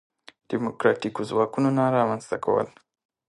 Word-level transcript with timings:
دیموکراتیکو 0.51 1.21
ځواکونو 1.29 1.69
نه 1.77 1.83
رامنځته 1.97 2.37
کول. 2.43 2.67